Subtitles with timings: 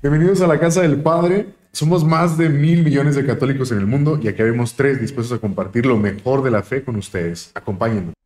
[0.00, 1.46] Bienvenidos a la casa del Padre.
[1.72, 5.36] Somos más de mil millones de católicos en el mundo y aquí vemos tres dispuestos
[5.36, 7.50] a compartir lo mejor de la fe con ustedes.
[7.54, 8.14] Acompáñenos.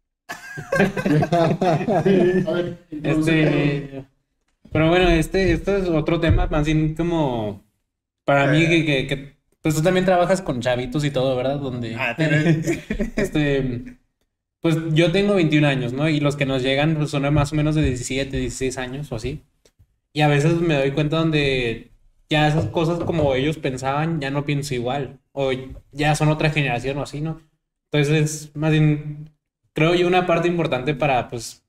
[3.03, 4.05] Este,
[4.71, 7.65] pero bueno, este, este es otro tema, más bien como
[8.25, 9.33] para mí que, que, que-
[9.63, 11.59] pues tú también trabajas con chavitos y todo, ¿verdad?
[11.59, 12.15] Donde Ah,
[13.17, 13.97] este
[14.61, 16.09] pues yo tengo 21 años, ¿no?
[16.09, 19.17] Y los que nos llegan pues, son más o menos de 17, 16 años o
[19.17, 19.43] así.
[20.13, 21.91] Y a veces me doy cuenta donde
[22.29, 25.21] ya esas cosas como ellos pensaban, ya no pienso igual.
[25.33, 25.51] O
[25.93, 27.41] ya son otra generación o así, ¿no?
[27.91, 29.31] Entonces, más bien,
[29.73, 31.63] creo yo una parte importante para, pues,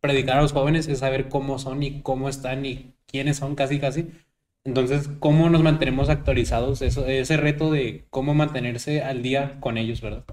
[0.00, 3.78] predicar a los jóvenes es saber cómo son y cómo están y quiénes son casi
[3.78, 4.08] casi.
[4.64, 6.82] Entonces, ¿cómo nos mantenemos actualizados?
[6.82, 10.24] Eso, ese reto de cómo mantenerse al día con ellos, ¿verdad?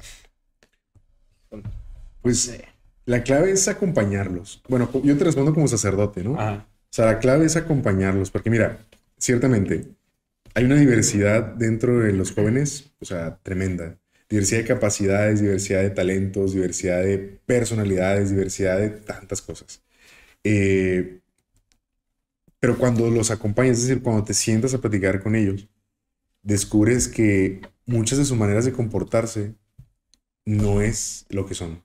[2.22, 2.61] Pues
[3.05, 4.61] la clave es acompañarlos.
[4.67, 6.39] Bueno, yo te respondo como sacerdote, ¿no?
[6.39, 6.67] Ajá.
[6.91, 8.79] O sea, la clave es acompañarlos, porque mira,
[9.17, 9.87] ciertamente
[10.55, 13.97] hay una diversidad dentro de los jóvenes, o sea, tremenda.
[14.29, 19.83] Diversidad de capacidades, diversidad de talentos, diversidad de personalidades, diversidad de tantas cosas.
[20.44, 21.19] Eh,
[22.59, 25.67] pero cuando los acompañas, es decir, cuando te sientas a platicar con ellos,
[26.41, 29.55] descubres que muchas de sus maneras de comportarse
[30.45, 31.83] no es lo que son.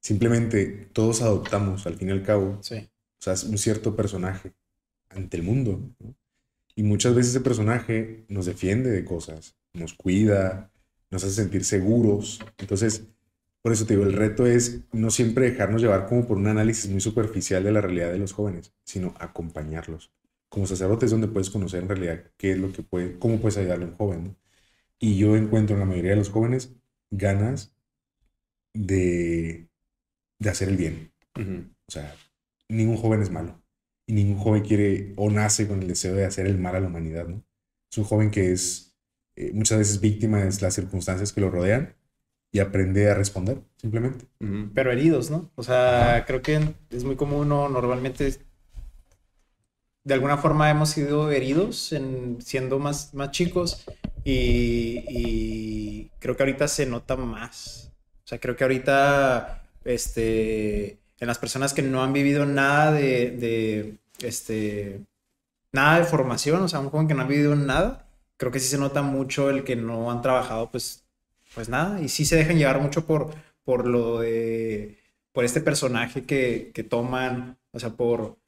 [0.00, 2.88] Simplemente todos adoptamos, al fin y al cabo, Sí.
[3.20, 4.54] O sea, es un cierto personaje
[5.10, 5.92] ante el mundo.
[5.98, 6.14] ¿no?
[6.74, 10.72] Y muchas veces ese personaje nos defiende de cosas, nos cuida,
[11.10, 12.40] nos hace sentir seguros.
[12.56, 13.06] Entonces,
[13.60, 16.90] por eso te digo, el reto es no siempre dejarnos llevar como por un análisis
[16.90, 20.10] muy superficial de la realidad de los jóvenes, sino acompañarlos.
[20.48, 23.58] Como sacerdote es donde puedes conocer en realidad qué es lo que puede, cómo puedes
[23.58, 24.24] ayudarle a un joven.
[24.24, 24.36] ¿no?
[24.98, 26.74] Y yo encuentro en la mayoría de los jóvenes
[27.10, 27.74] ganas
[28.72, 29.68] de,
[30.38, 31.12] de hacer el bien.
[31.36, 32.14] O sea,
[32.70, 33.60] ningún joven es malo.
[34.06, 36.88] Y ningún joven quiere o nace con el deseo de hacer el mal a la
[36.88, 37.44] humanidad, ¿no?
[37.90, 38.96] Es un joven que es
[39.36, 41.94] eh, muchas veces víctima de las circunstancias que lo rodean
[42.52, 44.26] y aprende a responder, simplemente.
[44.74, 45.50] Pero heridos, ¿no?
[45.54, 47.68] O sea, creo que es muy común, ¿no?
[47.68, 48.38] Normalmente,
[50.04, 53.84] de alguna forma hemos sido heridos en, siendo más, más chicos
[54.24, 57.92] y, y creo que ahorita se nota más.
[58.24, 63.30] O sea, creo que ahorita, este, en las personas que no han vivido nada de,
[63.30, 65.02] de, este,
[65.72, 68.68] nada de formación, o sea, un joven que no ha vivido nada, creo que sí
[68.68, 71.04] se nota mucho el que no han trabajado, pues,
[71.54, 74.98] pues nada, y sí se dejan llevar mucho por, por lo de,
[75.32, 78.38] por este personaje que, que toman, o sea, por,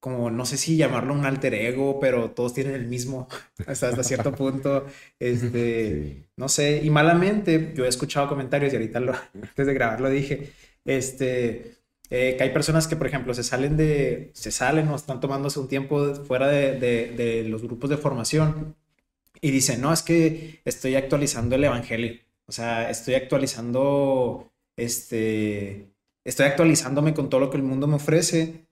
[0.00, 3.28] como, no sé si llamarlo un alter ego, pero todos tienen el mismo
[3.66, 4.86] hasta, hasta cierto punto,
[5.20, 10.00] este, no sé, y malamente, yo he escuchado comentarios y ahorita lo, antes de grabar
[10.00, 10.52] lo dije,
[10.84, 11.81] este,
[12.14, 15.58] eh, que hay personas que, por ejemplo, se salen de, se salen o están tomándose
[15.58, 18.76] un tiempo fuera de, de, de los grupos de formación
[19.40, 26.44] y dicen, no, es que estoy actualizando el evangelio, o sea, estoy actualizando, este, estoy
[26.44, 28.66] actualizándome con todo lo que el mundo me ofrece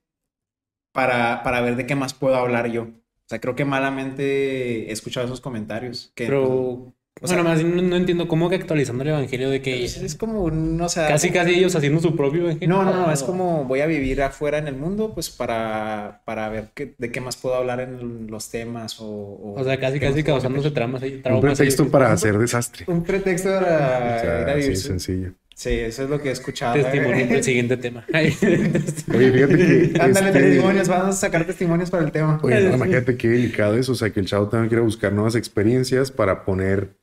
[0.93, 2.83] para, para ver de qué más puedo hablar yo.
[2.83, 6.12] O sea, creo que malamente he escuchado esos comentarios.
[6.15, 9.60] Que, Pero, o sea, bueno, más no, no entiendo cómo que actualizando el evangelio de
[9.62, 12.69] que es como, un- o sea, casi casi ellos haciendo su propio evangelio.
[12.69, 16.48] no, no, no, es como voy a vivir afuera en el mundo, pues para, para
[16.48, 19.54] ver qué, de qué más puedo hablar en los temas o...
[19.56, 21.14] O sea, casi casi causándose tramas ahí.
[21.16, 21.56] Un traumas ahí.
[21.56, 22.84] pretexto para hacer desastre.
[22.88, 25.32] Un pretexto O para sea, ir a así vivir de su- sencillo.
[25.54, 26.72] Sí, eso es lo que he escuchado.
[26.72, 28.06] Testimonio del siguiente tema.
[28.14, 29.92] Oye, fíjate que...
[30.00, 32.41] Ándale, este, testimonios, vamos a sacar testimonios para el tema.
[32.42, 35.34] Oye, no, imagínate qué delicado es, o sea, que el chavo también quiere buscar nuevas
[35.34, 36.97] experiencias para poner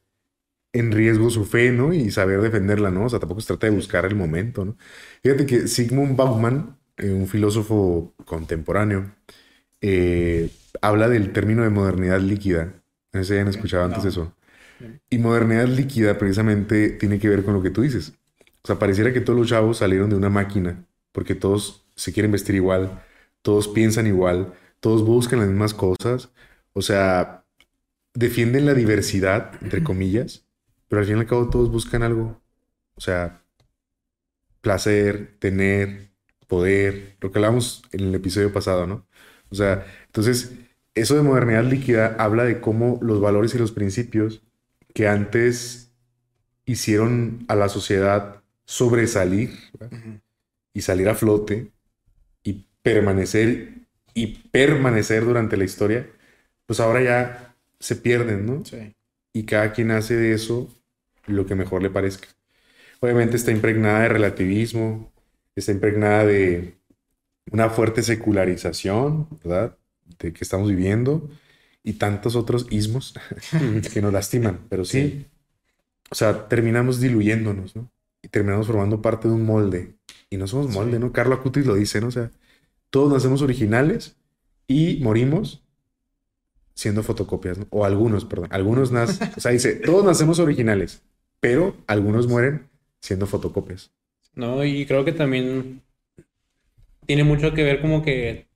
[0.79, 1.93] en riesgo su fe, ¿no?
[1.93, 3.05] Y saber defenderla, ¿no?
[3.05, 4.77] O sea, tampoco se trata de buscar el momento, ¿no?
[5.23, 9.11] Fíjate que Sigmund Bauman, eh, un filósofo contemporáneo,
[9.81, 10.51] eh,
[10.81, 12.81] habla del término de modernidad líquida.
[13.13, 14.09] No sé si hayan escuchado antes No.
[14.09, 14.33] eso.
[15.09, 18.13] Y modernidad líquida precisamente tiene que ver con lo que tú dices.
[18.63, 22.31] O sea, pareciera que todos los chavos salieron de una máquina, porque todos se quieren
[22.31, 23.03] vestir igual,
[23.41, 26.31] todos piensan igual, todos buscan las mismas cosas.
[26.73, 27.45] O sea,
[28.15, 30.46] defienden la diversidad, entre comillas,
[30.87, 32.41] pero al fin y al cabo todos buscan algo.
[32.95, 33.43] O sea,
[34.61, 36.09] placer, tener,
[36.47, 39.05] poder, lo que hablamos en el episodio pasado, ¿no?
[39.49, 40.53] O sea, entonces,
[40.95, 44.43] eso de modernidad líquida habla de cómo los valores y los principios
[44.93, 45.91] que antes
[46.65, 49.51] hicieron a la sociedad sobresalir
[50.73, 51.71] y salir a flote
[52.43, 56.09] y permanecer y permanecer durante la historia,
[56.65, 58.65] pues ahora ya se pierden, ¿no?
[58.65, 58.96] Sí.
[59.37, 60.67] Y cada quien hace de eso
[61.27, 62.27] lo que mejor le parezca.
[63.01, 65.13] Obviamente está impregnada de relativismo,
[65.55, 66.79] está impregnada de
[67.51, 69.77] una fuerte secularización, ¿verdad?
[70.19, 71.29] de que estamos viviendo
[71.83, 73.13] y tantos otros ismos
[73.93, 74.61] que nos lastiman.
[74.69, 75.27] Pero sí,
[76.09, 77.91] o sea, terminamos diluyéndonos, ¿no?
[78.23, 79.95] Y terminamos formando parte de un molde.
[80.31, 81.13] Y no somos molde, ¿no?
[81.13, 82.07] Carlo Acutis lo dice, ¿no?
[82.07, 82.31] O sea,
[82.89, 84.17] todos nacemos originales
[84.67, 85.63] y morimos
[86.77, 87.57] siendo fotocopias.
[87.71, 88.49] O algunos, perdón.
[88.51, 91.01] Algunos nacen, o sea, dice, todos nacemos originales,
[91.39, 92.69] pero algunos mueren
[93.01, 93.91] siendo fotocopias.
[94.35, 95.81] No, y creo que también
[97.07, 98.47] tiene mucho que ver como que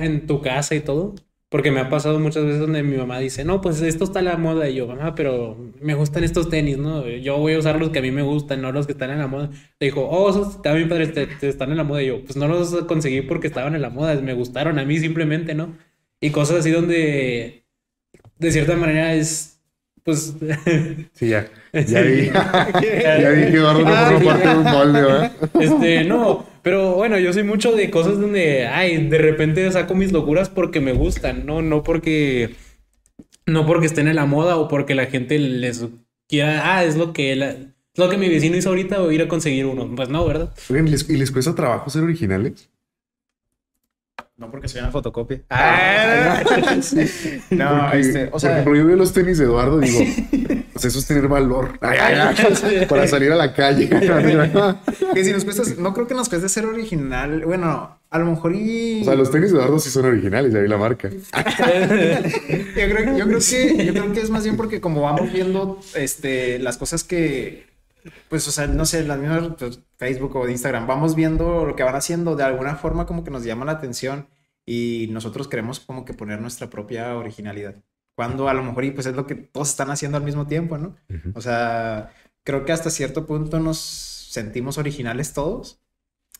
[0.00, 1.14] en tu casa y todo.
[1.48, 4.22] Porque me ha pasado muchas veces donde mi mamá dice, no, pues esto está a
[4.22, 4.68] la moda.
[4.68, 7.08] Y yo, mamá, pero me gustan estos tenis, ¿no?
[7.08, 9.18] Yo voy a usar los que a mí me gustan, no los que están en
[9.18, 9.50] la moda.
[9.78, 12.02] Le dijo, oh, esos también padres, te, te están en la moda.
[12.02, 14.98] Y yo, pues no los conseguí porque estaban en la moda, me gustaron a mí
[14.98, 15.76] simplemente, ¿no?
[16.24, 17.64] Y cosas así donde,
[18.38, 19.60] de cierta manera, es,
[20.02, 20.34] pues,
[21.12, 21.48] Sí, ya.
[21.72, 22.26] Ya vi.
[22.32, 25.32] ya vi que Eduardo no Ah, parte de un molde, ¿verdad?
[25.60, 30.12] Este, no, pero bueno, yo soy mucho de cosas donde, ay, de repente saco mis
[30.12, 32.54] locuras porque me gustan, no, no porque,
[33.46, 35.84] no porque estén en la moda o porque la gente les
[36.28, 37.56] quiera, ah, es lo que, la-
[37.96, 39.92] lo que mi vecino hizo ahorita o ir a conseguir uno.
[39.94, 40.54] Pues no, ¿verdad?
[40.70, 42.70] Oigan, ¿les- ¿y les cuesta trabajo ser originales?
[44.36, 45.42] No porque se llama fotocopia.
[45.48, 46.42] Ah,
[47.50, 50.00] no, Porque, este, o sea, ejemplo, yo veo los tenis de Eduardo digo,
[50.72, 53.88] pues eso es tener valor Ay, ay, ay, para salir a la calle.
[53.88, 57.44] que si nos cuesta, no creo que nos cueste ser original.
[57.44, 59.02] Bueno, a lo mejor y.
[59.02, 61.10] O sea, los tenis de Eduardo sí son originales, ya vi la marca.
[61.10, 61.18] yo,
[62.74, 66.58] creo, yo creo que yo creo que es más bien porque como vamos viendo este
[66.58, 67.73] las cosas que
[68.28, 71.76] pues o sea no sé las mismas pues, Facebook o de Instagram vamos viendo lo
[71.76, 72.36] que van haciendo.
[72.36, 74.28] De alguna forma como que nos llama la atención
[74.66, 77.76] y nosotros queremos como que poner nuestra propia originalidad.
[78.14, 80.78] Cuando a lo mejor y pues es lo que todos están haciendo al mismo tiempo
[80.78, 80.96] no
[81.34, 82.12] o sea
[82.44, 85.80] creo que hasta cierto punto nos sentimos originales todos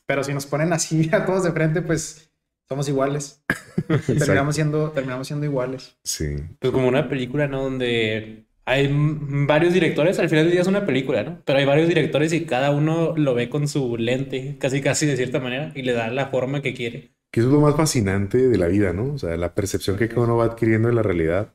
[0.06, 2.30] pero si nos ponen así a todos de frente pues
[2.68, 3.42] somos iguales.
[4.06, 5.96] Terminamos siendo terminamos siendo iguales.
[6.02, 6.36] Sí.
[6.58, 7.62] Pues como una película, ¿no?
[7.62, 11.42] Donde hay varios directores, al final del día es una película, ¿no?
[11.44, 15.16] Pero hay varios directores y cada uno lo ve con su lente, casi casi de
[15.16, 17.10] cierta manera, y le da la forma que quiere.
[17.30, 19.14] Que eso es lo más fascinante de la vida, ¿no?
[19.14, 21.52] O sea, la percepción que cada uno va adquiriendo de la realidad.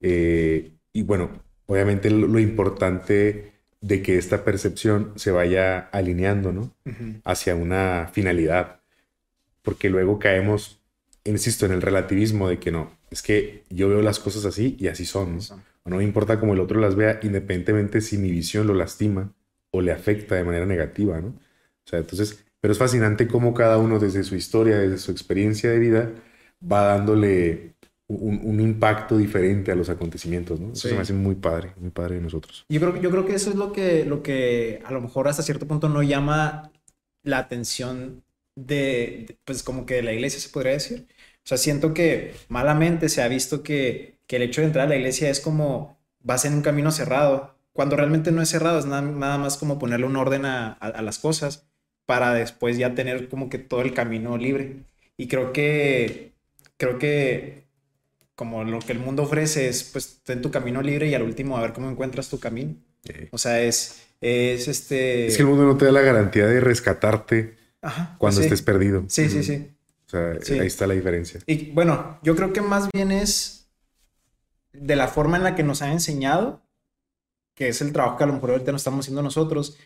[0.00, 6.74] Eh, y bueno, obviamente lo, lo importante de que esta percepción se vaya alineando, ¿no?
[7.24, 8.80] Hacia una finalidad.
[9.62, 10.80] Porque luego caemos,
[11.24, 14.88] insisto, en el relativismo de que no, es que yo veo las cosas así y
[14.88, 15.42] así son, ¿no?
[15.88, 19.32] O no me importa cómo el otro las vea, independientemente si mi visión lo lastima
[19.70, 21.28] o le afecta de manera negativa, ¿no?
[21.28, 25.70] O sea, entonces, pero es fascinante cómo cada uno desde su historia, desde su experiencia
[25.70, 26.12] de vida,
[26.62, 27.74] va dándole
[28.08, 30.72] un, un impacto diferente a los acontecimientos, ¿no?
[30.72, 30.88] Eso Sí.
[30.90, 32.66] se me hace muy padre, muy padre de nosotros.
[32.68, 35.28] Yo creo, que- yo creo que eso es lo que, lo que a lo mejor
[35.28, 36.70] hasta cierto punto no llama
[37.22, 38.24] la atención
[38.56, 41.06] de, de, pues como que de la iglesia, se podría decir.
[41.48, 44.88] O sea, siento que malamente se ha visto que, que el hecho de entrar a
[44.90, 48.84] la iglesia es como vas en un camino cerrado, cuando realmente no es cerrado, es
[48.84, 51.66] nada, nada más como ponerle un orden a, a- a las cosas
[52.04, 54.76] para después ya tener como que todo el camino libre.
[55.16, 56.32] Y creo que,
[56.76, 57.64] creo que
[58.34, 61.56] como lo que el mundo ofrece es, pues, ten tu camino libre y al último
[61.56, 62.74] a ver cómo encuentras tu camino.
[63.08, 65.26] Eh, O sea, es, es este...
[65.28, 68.44] Es que el mundo no te da la garantía de rescatarte Ajá, cuando sí.
[68.46, 69.04] estés perdido.
[69.08, 69.70] Sí, sí, sí.
[70.08, 70.58] O sea, Sí.
[70.58, 71.40] ahí está la diferencia.
[71.46, 73.70] Y bueno, yo creo que más bien es
[74.72, 76.62] de la forma en la que nos han enseñado,
[77.54, 79.76] que es el trabajo que a lo mejor ahorita no estamos haciendo nosotros,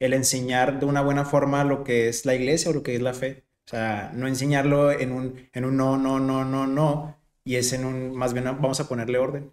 [0.00, 3.02] el enseñar de una buena forma lo que es la iglesia o lo que es
[3.02, 3.44] la fe.
[3.66, 7.72] O sea, no enseñarlo en un, en un no, no, no, no, no, y es
[7.72, 9.52] en un, más bien vamos a ponerle orden.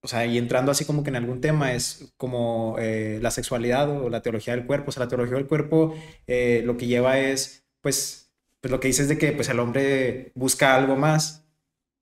[0.00, 3.90] O sea, y entrando así como que en algún tema es como eh, la sexualidad
[3.90, 4.90] o la teología del cuerpo.
[4.90, 5.94] O sea, la teología del cuerpo
[6.28, 8.27] eh, lo que lleva es, pues,
[8.60, 11.46] pues lo que dice es de que pues el hombre busca algo más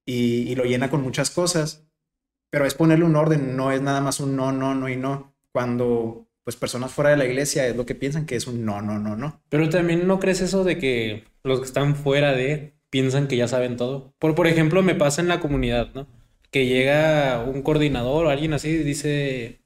[0.05, 1.87] y, y lo llena con muchas cosas,
[2.51, 5.35] pero es ponerle un orden, no es nada más un no, no, no y no.
[5.53, 8.81] Cuando pues personas fuera de la iglesia es lo que piensan que es un no,
[8.81, 9.43] no, no, no.
[9.49, 13.49] Pero también no crees eso de que los que están fuera de piensan que ya
[13.49, 14.15] saben todo.
[14.21, 16.07] Por, por ejemplo, me pasa en la comunidad, ¿no?
[16.53, 19.61] Que llega un coordinador o alguien así y dice,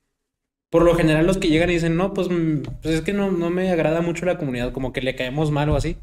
[0.71, 3.31] por lo general los que llegan y dicen, no, pues, mm, pues es que no,
[3.31, 5.99] no me agrada mucho la comunidad, como que le caemos mal o así.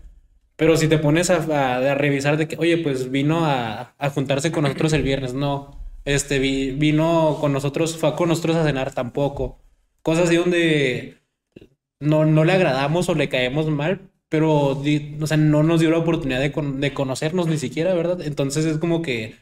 [0.58, 4.92] Pero si te pones a, revisar de que, oye, pues vino a, juntarse con nosotros
[4.94, 5.80] el viernes, no.
[6.04, 9.60] Este, vi- vino con nosotros, fue con nosotros a cenar tampoco.
[10.02, 11.18] Cosas así donde
[12.00, 14.82] no, no le agradamos o le caemos mal, pero
[15.38, 18.22] no nos dio la oportunidad de, de conocernos ni siquiera, ¿verdad?
[18.22, 19.36] Entonces es como que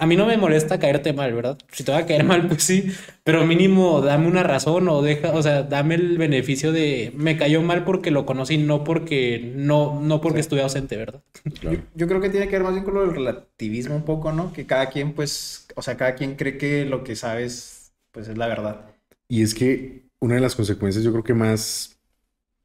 [0.00, 1.58] a mí no me molesta caerte mal, ¿verdad?
[1.72, 2.90] Si te va a caer mal, pues sí,
[3.22, 7.60] pero mínimo dame una razón o deja, o sea, dame el beneficio de me cayó
[7.60, 11.22] mal porque lo conocí, no porque no, no porque estuve ausente, ¿verdad?
[11.60, 14.32] Yo, yo creo que tiene que ver más bien con lo del relativismo un poco,
[14.32, 14.54] ¿no?
[14.54, 18.38] Que cada quien, pues, o sea, cada quien cree que lo que sabes, pues, es
[18.38, 18.86] la verdad.
[19.28, 21.98] Y es que una de las consecuencias, yo creo que más,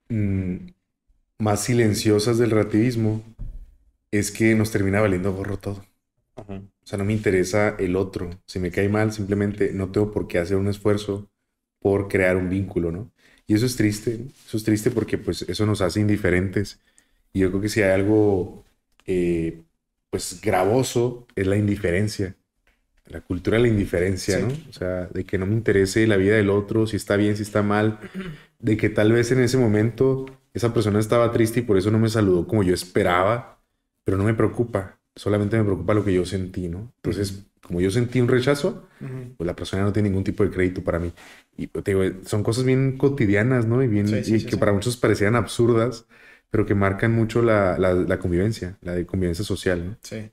[0.07, 0.55] mm,
[1.39, 3.21] más silenciosas del relativismo
[4.11, 5.83] es que nos termina valiendo gorro todo.
[6.35, 6.55] Ajá.
[6.83, 8.29] O sea, no me interesa el otro.
[8.45, 11.29] Si me cae mal, simplemente no tengo por qué hacer un esfuerzo
[11.79, 13.11] por crear un vínculo, ¿no?
[13.47, 14.17] Y eso es triste.
[14.19, 14.25] ¿no?
[14.47, 16.79] Eso es triste porque pues eso nos hace indiferentes.
[17.33, 18.63] Y yo creo que si hay algo
[19.05, 19.63] eh,
[20.09, 22.35] pues gravoso es la indiferencia.
[23.07, 24.43] La cultura de la indiferencia, Sí.
[24.43, 24.53] ¿no?
[24.69, 27.43] O sea, de que no me interese la vida del otro, si está bien, si
[27.43, 27.99] está mal.
[28.59, 31.99] De que tal vez en ese momento esa persona estaba triste y por eso no
[31.99, 33.61] me saludó como yo esperaba,
[34.03, 34.99] pero no me preocupa.
[35.15, 36.91] Solamente me preocupa lo que yo sentí, ¿no?
[36.97, 38.87] Entonces, como yo sentí un rechazo,
[39.37, 41.13] pues la persona no tiene ningún tipo de crédito para mí.
[41.57, 43.81] Y pues, te digo, son cosas bien cotidianas, ¿no?
[43.83, 46.05] Y, bien, Sí, sí, y sí, que para muchos parecían absurdas,
[46.49, 49.97] pero que marcan mucho la, la- la convivencia, la de convivencia social, ¿no?
[50.01, 50.31] Sí.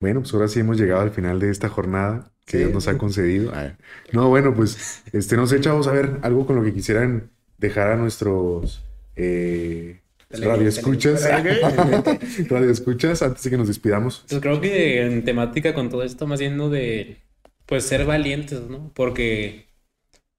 [0.00, 2.58] Bueno, pues ahora sí hemos llegado al final de esta jornada que.
[2.58, 3.52] Dios nos ha concedido.
[4.12, 7.90] No, bueno, pues, este, no sé, chavos, a ver, algo con lo que quisieran dejar
[7.90, 8.82] a nuestros
[9.16, 11.22] eh, Tele- radioescuchas.
[11.22, 14.24] tele- radioescuchas, antes de que nos despidamos.
[14.28, 17.18] Pues creo que en temática con todo esto, más yendo de,
[17.66, 18.92] pues, ser valientes, ¿no?
[18.94, 19.66] Porque,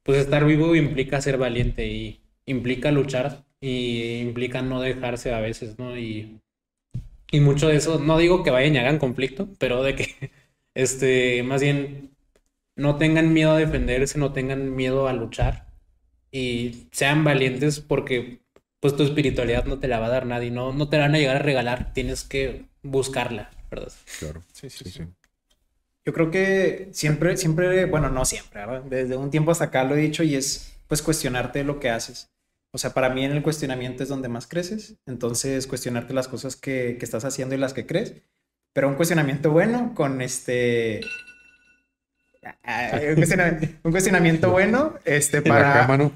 [0.04, 5.80] pues, estar vivo implica ser valiente y implica luchar y implica no dejarse a veces,
[5.80, 5.98] ¿no?
[5.98, 6.42] Y,
[7.32, 10.32] y mucho de eso, no digo que vayan y hagan conflicto, pero de que,
[10.76, 12.12] este, más bien,
[12.76, 15.68] no tengan miedo a defenderse, no tengan miedo a luchar
[16.32, 18.42] y sean valientes porque,
[18.94, 21.16] pues, tu espiritualidad no te la va a dar nadie, no, no te la van
[21.16, 23.92] a llegar a regalar, tienes que buscarla, ¿verdad?
[24.20, 24.44] Claro.
[24.54, 25.04] Sí, sí, Sí, sí.
[25.04, 25.04] sí.
[26.06, 28.84] Yo creo que siempre, siempre, bueno, no siempre, ¿verdad?
[28.84, 32.30] Desde un tiempo hasta acá lo he dicho y es pues cuestionarte lo que haces.
[32.72, 34.96] O sea, para mí en el cuestionamiento es donde más creces.
[35.06, 38.16] Entonces, cuestionarte las cosas que, que estás haciendo y las que crees.
[38.74, 41.02] Pero un cuestionamiento bueno con este...
[42.64, 45.74] ah, Un cuestionamiento, un cuestionamiento bueno, este, para...
[45.74, 46.12] cama, ¿no?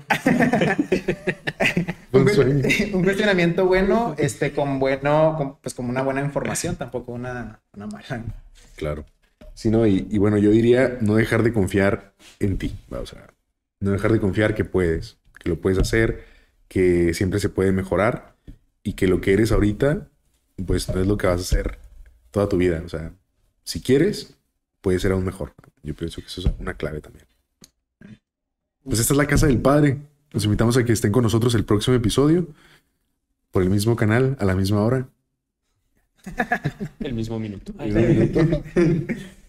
[2.11, 7.87] un, cuestionamiento bueno, este, con bueno, con- pues como una buena información, tampoco una, una
[7.87, 8.23] mala.
[8.75, 9.05] Claro.
[9.53, 13.27] Sí, no, y, y bueno, yo diría no dejar de confiar en ti, o sea,
[13.79, 16.23] no dejar de confiar que puedes, que lo puedes hacer,
[16.67, 18.35] que siempre se puede mejorar
[18.83, 20.09] y que lo que eres ahorita,
[20.65, 21.79] pues no es lo que vas a hacer
[22.31, 22.81] toda tu vida.
[22.85, 23.13] O sea,
[23.63, 24.37] si quieres,
[24.81, 25.53] puede ser aún mejor.
[25.83, 27.25] Yo pienso que eso es una clave también.
[28.83, 29.99] Pues esta es la casa del padre.
[30.31, 32.47] Los invitamos a que estén con nosotros el próximo episodio,
[33.51, 35.07] por el mismo canal, a la misma hora.
[36.99, 37.73] El mismo minuto.
[37.73, 38.63] Mismo minuto.